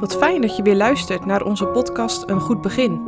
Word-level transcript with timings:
Wat 0.00 0.16
fijn 0.16 0.40
dat 0.40 0.56
je 0.56 0.62
weer 0.62 0.76
luistert 0.76 1.26
naar 1.26 1.42
onze 1.42 1.66
podcast 1.66 2.30
Een 2.30 2.40
Goed 2.40 2.60
Begin. 2.60 3.04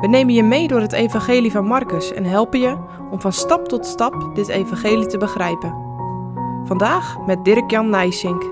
We 0.00 0.06
nemen 0.06 0.34
je 0.34 0.42
mee 0.42 0.68
door 0.68 0.80
het 0.80 0.92
Evangelie 0.92 1.50
van 1.50 1.64
Marcus 1.64 2.12
en 2.12 2.24
helpen 2.24 2.60
je 2.60 2.76
om 3.10 3.20
van 3.20 3.32
stap 3.32 3.68
tot 3.68 3.86
stap 3.86 4.34
dit 4.34 4.48
Evangelie 4.48 5.06
te 5.06 5.18
begrijpen. 5.18 5.74
Vandaag 6.64 7.18
met 7.26 7.44
Dirk-Jan 7.44 7.90
Nijsink. 7.90 8.42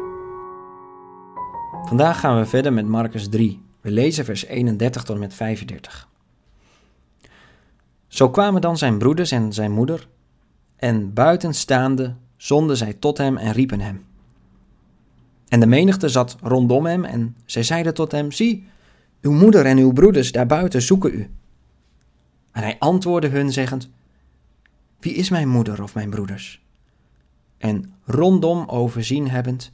Vandaag 1.83 2.21
gaan 2.21 2.39
we 2.39 2.47
verder 2.47 2.73
met 2.73 2.87
Marcus 2.87 3.29
3. 3.29 3.63
We 3.81 3.91
lezen 3.91 4.25
vers 4.25 4.45
31 4.45 5.03
tot 5.03 5.15
en 5.15 5.21
met 5.21 5.35
35. 5.35 6.09
Zo 8.07 8.31
kwamen 8.31 8.61
dan 8.61 8.77
zijn 8.77 8.99
broeders 8.99 9.31
en 9.31 9.53
zijn 9.53 9.73
moeder, 9.73 10.09
en 10.77 11.13
buiten 11.13 11.55
staande 11.55 12.15
zonden 12.37 12.77
zij 12.77 12.93
tot 12.93 13.19
hem 13.19 13.37
en 13.37 13.53
riepen 13.53 13.81
hem. 13.81 14.05
En 15.49 15.61
de 15.61 15.67
menigte 15.67 16.09
zat 16.09 16.37
rondom 16.43 16.87
hem 16.87 17.05
en 17.05 17.37
zij 17.45 17.63
zeiden 17.63 17.95
tot 17.95 18.13
hem, 18.13 18.33
zie, 18.33 18.69
uw 19.21 19.33
moeder 19.33 19.67
en 19.67 19.79
uw 19.79 19.93
broeders 19.93 20.33
daarbuiten 20.33 20.83
zoeken 20.83 21.15
u. 21.15 21.31
En 22.53 22.63
hij 22.63 22.77
antwoordde 22.79 23.29
hun 23.29 23.53
zeggend, 23.53 23.91
wie 25.01 25.15
is 25.15 25.31
mijn 25.31 25.49
moeder 25.49 25.83
of 25.83 25.95
mijn 25.95 26.11
broeders? 26.11 26.65
En 27.59 27.95
rondom 28.05 28.69
overzien 28.69 29.31
hebbend, 29.31 29.73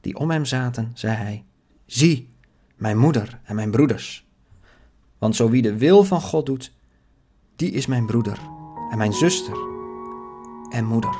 die 0.00 0.16
om 0.16 0.30
hem 0.30 0.44
zaten, 0.44 0.90
zei 0.94 1.16
hij, 1.16 1.44
zie, 1.86 2.28
mijn 2.76 2.98
moeder 2.98 3.40
en 3.44 3.54
mijn 3.54 3.70
broeders. 3.70 4.26
Want 5.18 5.36
zo 5.36 5.50
wie 5.50 5.62
de 5.62 5.76
wil 5.76 6.04
van 6.04 6.20
God 6.20 6.46
doet, 6.46 6.72
die 7.56 7.70
is 7.70 7.86
mijn 7.86 8.06
broeder 8.06 8.38
en 8.90 8.98
mijn 8.98 9.12
zuster 9.12 9.56
en 10.70 10.84
moeder. 10.84 11.14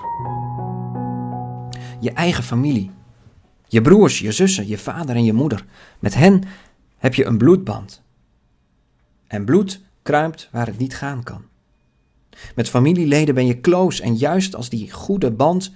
Je 2.01 2.13
eigen 2.13 2.45
familie 2.45 2.91
je 3.73 3.81
broers, 3.81 4.19
je 4.19 4.33
zussen, 4.33 4.69
je 4.69 4.79
vader 4.79 5.17
en 5.17 5.25
je 5.25 5.33
moeder. 5.33 5.65
Met 5.99 6.15
hen 6.15 6.43
heb 6.97 7.15
je 7.15 7.25
een 7.25 7.39
bloedband. 7.39 8.03
En 9.27 9.45
bloed 9.45 9.81
kruipt 10.03 10.49
waar 10.51 10.67
het 10.67 10.79
niet 10.79 10.97
gaan 10.97 11.23
kan. 11.23 11.43
Met 12.55 12.69
familieleden 12.69 13.35
ben 13.35 13.47
je 13.47 13.61
close 13.61 14.03
en 14.03 14.17
juist 14.17 14.55
als 14.55 14.69
die 14.69 14.91
goede 14.91 15.31
band 15.31 15.73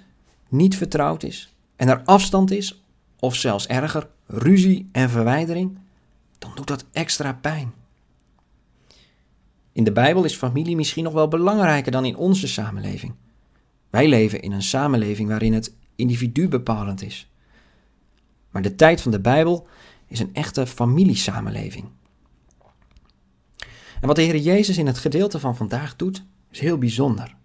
niet 0.49 0.77
vertrouwd 0.77 1.23
is 1.23 1.53
en 1.75 1.87
er 1.87 2.01
afstand 2.05 2.51
is, 2.51 2.83
of 3.19 3.35
zelfs 3.35 3.67
erger, 3.67 4.07
ruzie 4.25 4.89
en 4.91 5.09
verwijdering, 5.09 5.77
dan 6.37 6.51
doet 6.55 6.67
dat 6.67 6.85
extra 6.91 7.33
pijn. 7.33 7.73
In 9.71 9.83
de 9.83 9.91
Bijbel 9.91 10.23
is 10.23 10.35
familie 10.35 10.75
misschien 10.75 11.03
nog 11.03 11.13
wel 11.13 11.27
belangrijker 11.27 11.91
dan 11.91 12.05
in 12.05 12.15
onze 12.15 12.47
samenleving. 12.47 13.13
Wij 13.89 14.07
leven 14.07 14.41
in 14.41 14.51
een 14.51 14.63
samenleving 14.63 15.29
waarin 15.29 15.53
het 15.53 15.73
individu 15.95 16.47
bepalend 16.47 17.01
is. 17.01 17.29
Maar 18.57 18.65
de 18.65 18.75
tijd 18.75 19.01
van 19.01 19.11
de 19.11 19.19
Bijbel 19.19 19.67
is 20.07 20.19
een 20.19 20.33
echte 20.33 20.67
familiesamenleving. 20.67 21.85
En 24.01 24.07
wat 24.07 24.15
de 24.15 24.21
Heer 24.21 24.37
Jezus 24.37 24.77
in 24.77 24.87
het 24.87 24.97
gedeelte 24.97 25.39
van 25.39 25.55
vandaag 25.55 25.95
doet, 25.95 26.25
is 26.51 26.59
heel 26.59 26.77
bijzonder. 26.77 27.35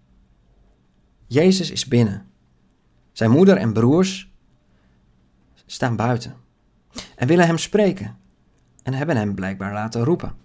Jezus 1.27 1.71
is 1.71 1.87
binnen. 1.87 2.25
Zijn 3.11 3.31
moeder 3.31 3.57
en 3.57 3.73
broers 3.73 4.31
staan 5.65 5.95
buiten 5.95 6.35
en 7.15 7.27
willen 7.27 7.45
hem 7.45 7.57
spreken 7.57 8.17
en 8.83 8.93
hebben 8.93 9.17
hem 9.17 9.35
blijkbaar 9.35 9.73
laten 9.73 10.03
roepen. 10.03 10.35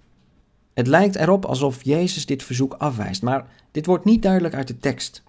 Het 0.75 0.87
lijkt 0.87 1.17
erop 1.17 1.45
alsof 1.45 1.85
Jezus 1.85 2.27
dit 2.27 2.43
verzoek 2.43 2.75
afwijst, 2.75 3.23
maar 3.23 3.47
dit 3.71 3.87
wordt 3.87 4.05
niet 4.05 4.23
duidelijk 4.23 4.55
uit 4.55 4.69
de 4.69 4.79
tekst. 4.79 5.23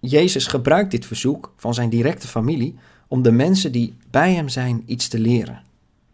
Jezus 0.00 0.46
gebruikt 0.46 0.90
dit 0.90 1.06
verzoek 1.06 1.52
van 1.56 1.74
zijn 1.74 1.90
directe 1.90 2.28
familie 2.28 2.78
om 3.12 3.22
de 3.22 3.32
mensen 3.32 3.72
die 3.72 3.96
bij 4.10 4.34
hem 4.34 4.48
zijn 4.48 4.82
iets 4.86 5.08
te 5.08 5.18
leren. 5.18 5.62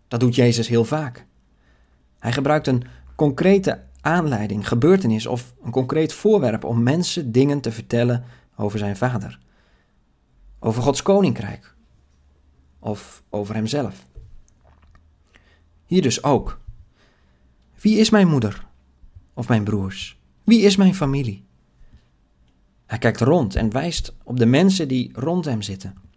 Dat 0.09 0.21
doet 0.21 0.35
Jezus 0.35 0.69
heel 0.69 0.85
vaak. 0.85 1.27
Hij 2.19 2.33
gebruikt 2.33 2.67
een 2.67 2.85
concrete 3.15 3.83
aanleiding, 4.01 4.69
gebeurtenis 4.69 5.27
of 5.27 5.55
een 5.63 5.71
concreet 5.71 6.13
voorwerp 6.13 6.65
om 6.65 6.83
mensen 6.83 7.33
dingen 7.33 7.61
te 7.61 7.73
vertellen 7.73 8.25
over 8.57 8.79
zijn 8.79 8.97
Vader. 8.97 9.39
Over 10.59 10.83
Gods 10.83 11.03
koninkrijk. 11.03 11.75
Of 12.79 13.23
over 13.29 13.55
hemzelf. 13.55 14.07
Hier 15.87 16.03
dus 16.03 16.23
ook. 16.23 16.61
Wie 17.81 17.99
is 17.99 18.11
mijn 18.11 18.29
moeder? 18.29 18.67
Of 19.35 19.49
mijn 19.49 19.65
broers? 19.65 20.19
Wie 20.45 20.61
is 20.61 20.77
mijn 20.77 20.95
familie? 20.95 21.45
Hij 22.87 22.99
kijkt 22.99 23.21
rond 23.21 23.55
en 23.55 23.73
wijst 23.73 24.15
op 24.23 24.39
de 24.39 24.47
mensen 24.47 24.89
die 24.89 25.11
rond 25.13 25.45
hem 25.45 25.63
zitten. 25.63 26.08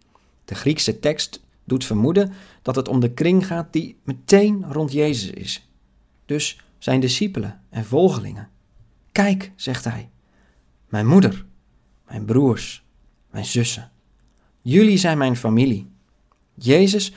De 0.52 0.58
Griekse 0.58 0.98
tekst 0.98 1.42
doet 1.64 1.84
vermoeden 1.84 2.32
dat 2.62 2.76
het 2.76 2.88
om 2.88 3.00
de 3.00 3.12
kring 3.12 3.46
gaat 3.46 3.72
die 3.72 3.98
meteen 4.04 4.72
rond 4.72 4.92
Jezus 4.92 5.30
is. 5.30 5.68
Dus 6.26 6.60
zijn 6.78 7.00
discipelen 7.00 7.60
en 7.70 7.84
volgelingen. 7.84 8.50
Kijk, 9.12 9.52
zegt 9.56 9.84
hij, 9.84 10.10
mijn 10.88 11.06
moeder, 11.06 11.46
mijn 12.06 12.24
broers, 12.24 12.84
mijn 13.30 13.44
zussen. 13.44 13.90
Jullie 14.60 14.96
zijn 14.96 15.18
mijn 15.18 15.36
familie. 15.36 15.90
Jezus, 16.54 17.12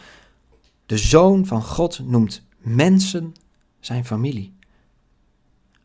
de 0.86 0.98
Zoon 0.98 1.46
van 1.46 1.64
God, 1.64 2.00
noemt 2.00 2.46
mensen 2.58 3.34
zijn 3.80 4.06
familie. 4.06 4.54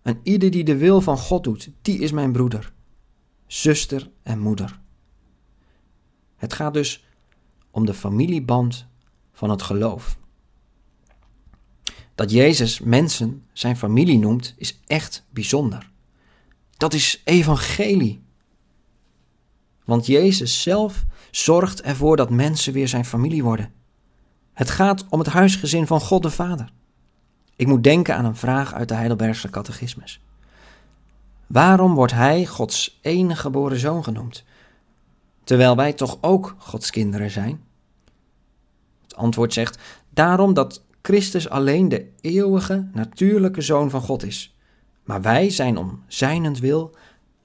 En 0.03 0.21
ieder 0.23 0.51
die 0.51 0.65
de 0.65 0.77
wil 0.77 1.01
van 1.01 1.19
God 1.19 1.45
doet, 1.45 1.71
die 1.83 1.99
is 1.99 2.13
mijn 2.13 2.33
broeder, 2.33 2.73
zuster 3.47 4.11
en 4.23 4.39
moeder. 4.39 4.81
Het 6.37 6.53
gaat 6.53 6.75
dus 6.75 7.09
om 7.71 7.87
de 7.87 7.95
familieband 7.95 8.87
van 9.33 9.51
het 9.51 9.63
geloof. 9.63 10.19
Dat 12.15 12.31
Jezus 12.31 12.81
mensen 12.81 13.45
zijn 13.53 13.77
familie 13.77 14.19
noemt, 14.19 14.55
is 14.57 14.81
echt 14.87 15.27
bijzonder. 15.31 15.91
Dat 16.77 16.95
is 16.95 17.21
evangelie. 17.25 18.23
Want 19.85 20.07
Jezus 20.07 20.63
zelf 20.63 21.05
zorgt 21.31 21.83
ervoor 21.83 22.17
dat 22.17 22.31
mensen 22.31 22.73
weer 22.73 22.89
zijn 22.89 23.05
familie 23.05 23.43
worden. 23.43 23.73
Het 24.53 24.71
gaat 24.71 25.07
om 25.09 25.19
het 25.19 25.29
huisgezin 25.29 25.87
van 25.87 26.01
God 26.01 26.23
de 26.23 26.31
Vader. 26.31 26.73
Ik 27.57 27.67
moet 27.67 27.85
denken 27.85 28.17
aan 28.17 28.25
een 28.25 28.37
vraag 28.37 28.75
uit 28.75 28.89
de 28.89 28.95
Heidelbergse 28.95 29.51
catechismus. 29.51 30.21
Waarom 31.47 31.95
wordt 31.95 32.13
hij 32.13 32.47
Gods 32.47 32.99
enige 33.03 33.41
geboren 33.41 33.79
zoon 33.79 34.05
genoemd? 34.05 34.45
Terwijl 35.51 35.77
wij 35.77 35.93
toch 35.93 36.19
ook 36.21 36.55
Gods 36.59 36.91
kinderen 36.91 37.31
zijn? 37.31 37.61
Het 39.03 39.17
antwoord 39.17 39.53
zegt: 39.53 39.79
Daarom 40.11 40.55
dat 40.55 40.85
Christus 41.03 41.49
alleen 41.49 41.89
de 41.89 42.09
eeuwige, 42.21 42.89
natuurlijke 42.93 43.61
zoon 43.61 43.91
van 43.91 44.01
God 44.01 44.23
is. 44.23 44.55
Maar 45.05 45.23
wij 45.23 45.51
zijn 45.51 45.77
om 45.77 46.03
zijnend 46.07 46.59
wil 46.59 46.95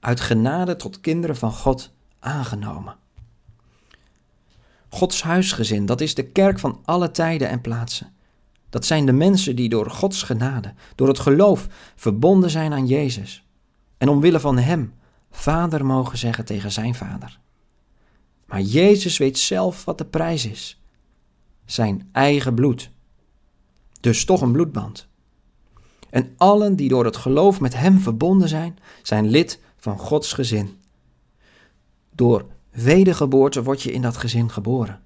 uit 0.00 0.20
genade 0.20 0.76
tot 0.76 1.00
kinderen 1.00 1.36
van 1.36 1.52
God 1.52 1.92
aangenomen. 2.18 2.96
Gods 4.88 5.22
huisgezin, 5.22 5.86
dat 5.86 6.00
is 6.00 6.14
de 6.14 6.26
kerk 6.26 6.58
van 6.58 6.80
alle 6.84 7.10
tijden 7.10 7.48
en 7.48 7.60
plaatsen. 7.60 8.12
Dat 8.70 8.86
zijn 8.86 9.06
de 9.06 9.12
mensen 9.12 9.56
die 9.56 9.68
door 9.68 9.90
Gods 9.90 10.22
genade, 10.22 10.74
door 10.94 11.08
het 11.08 11.18
geloof, 11.18 11.66
verbonden 11.96 12.50
zijn 12.50 12.72
aan 12.72 12.86
Jezus. 12.86 13.46
En 13.98 14.08
omwille 14.08 14.40
van 14.40 14.58
Hem 14.58 14.94
vader 15.30 15.86
mogen 15.86 16.18
zeggen 16.18 16.44
tegen 16.44 16.72
zijn 16.72 16.94
vader. 16.94 17.38
Maar 18.46 18.60
Jezus 18.60 19.18
weet 19.18 19.38
zelf 19.38 19.84
wat 19.84 19.98
de 19.98 20.04
prijs 20.04 20.46
is. 20.46 20.80
Zijn 21.64 22.08
eigen 22.12 22.54
bloed. 22.54 22.90
Dus 24.00 24.24
toch 24.24 24.40
een 24.40 24.52
bloedband. 24.52 25.08
En 26.10 26.34
allen 26.36 26.76
die 26.76 26.88
door 26.88 27.04
het 27.04 27.16
geloof 27.16 27.60
met 27.60 27.74
Hem 27.74 27.98
verbonden 27.98 28.48
zijn, 28.48 28.78
zijn 29.02 29.28
lid 29.28 29.60
van 29.76 29.98
Gods 29.98 30.32
gezin. 30.32 30.78
Door 32.14 32.46
wedergeboorte 32.70 33.62
word 33.62 33.82
je 33.82 33.92
in 33.92 34.02
dat 34.02 34.16
gezin 34.16 34.50
geboren. 34.50 35.00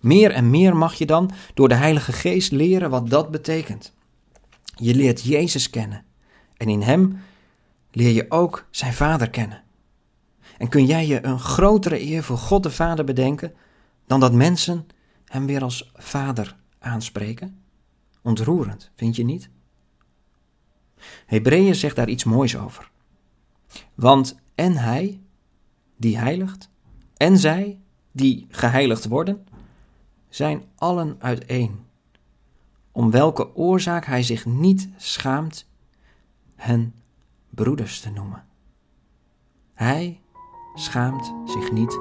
Meer 0.00 0.30
en 0.30 0.50
meer 0.50 0.76
mag 0.76 0.94
je 0.94 1.06
dan 1.06 1.30
door 1.54 1.68
de 1.68 1.74
Heilige 1.74 2.12
Geest 2.12 2.52
leren 2.52 2.90
wat 2.90 3.10
dat 3.10 3.30
betekent. 3.30 3.92
Je 4.74 4.94
leert 4.94 5.22
Jezus 5.22 5.70
kennen 5.70 6.04
en 6.56 6.68
in 6.68 6.82
Hem 6.82 7.20
leer 7.90 8.10
je 8.10 8.26
ook 8.28 8.66
Zijn 8.70 8.92
Vader 8.92 9.30
kennen. 9.30 9.62
En 10.62 10.68
kun 10.68 10.86
jij 10.86 11.06
je 11.06 11.24
een 11.24 11.38
grotere 11.38 12.00
eer 12.00 12.22
voor 12.22 12.38
God 12.38 12.62
de 12.62 12.70
Vader 12.70 13.04
bedenken 13.04 13.54
dan 14.06 14.20
dat 14.20 14.32
mensen 14.32 14.86
hem 15.24 15.46
weer 15.46 15.62
als 15.62 15.90
Vader 15.94 16.56
aanspreken? 16.78 17.62
Ontroerend, 18.20 18.90
vind 18.96 19.16
je 19.16 19.24
niet? 19.24 19.50
Hebreeën 21.26 21.74
zegt 21.74 21.96
daar 21.96 22.08
iets 22.08 22.24
moois 22.24 22.56
over. 22.56 22.90
Want 23.94 24.38
en 24.54 24.76
hij, 24.76 25.20
die 25.96 26.18
heiligt, 26.18 26.68
en 27.16 27.38
zij, 27.38 27.80
die 28.12 28.46
geheiligd 28.50 29.04
worden, 29.04 29.46
zijn 30.28 30.64
allen 30.74 31.16
uiteen. 31.18 31.84
Om 32.92 33.10
welke 33.10 33.54
oorzaak 33.54 34.04
hij 34.04 34.22
zich 34.22 34.46
niet 34.46 34.88
schaamt 34.96 35.68
hen 36.54 36.94
broeders 37.50 38.00
te 38.00 38.10
noemen. 38.10 38.44
Hij 39.74 40.20
schaamt 40.74 41.34
zich 41.44 41.72
niet 41.72 41.98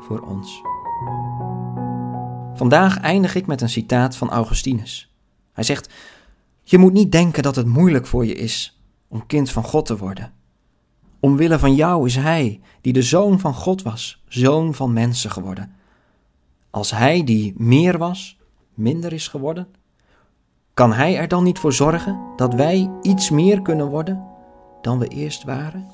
voor 0.00 0.20
ons. 0.20 0.62
Vandaag 2.54 2.98
eindig 2.98 3.34
ik 3.34 3.46
met 3.46 3.60
een 3.60 3.68
citaat 3.68 4.16
van 4.16 4.30
Augustinus. 4.30 5.12
Hij 5.52 5.64
zegt: 5.64 5.92
Je 6.62 6.78
moet 6.78 6.92
niet 6.92 7.12
denken 7.12 7.42
dat 7.42 7.56
het 7.56 7.66
moeilijk 7.66 8.06
voor 8.06 8.26
je 8.26 8.34
is 8.34 8.80
om 9.08 9.26
kind 9.26 9.50
van 9.50 9.64
God 9.64 9.86
te 9.86 9.96
worden. 9.96 10.32
Omwille 11.20 11.58
van 11.58 11.74
jou 11.74 12.06
is 12.06 12.16
Hij, 12.16 12.60
die 12.80 12.92
de 12.92 13.02
zoon 13.02 13.40
van 13.40 13.54
God 13.54 13.82
was, 13.82 14.22
zoon 14.28 14.74
van 14.74 14.92
mensen 14.92 15.30
geworden. 15.30 15.72
Als 16.70 16.90
Hij 16.90 17.24
die 17.24 17.54
meer 17.56 17.98
was, 17.98 18.38
minder 18.74 19.12
is 19.12 19.28
geworden, 19.28 19.68
kan 20.74 20.92
Hij 20.92 21.16
er 21.16 21.28
dan 21.28 21.44
niet 21.44 21.58
voor 21.58 21.72
zorgen 21.72 22.20
dat 22.36 22.54
wij 22.54 22.90
iets 23.02 23.30
meer 23.30 23.62
kunnen 23.62 23.86
worden 23.86 24.26
dan 24.82 24.98
we 24.98 25.08
eerst 25.08 25.44
waren? 25.44 25.86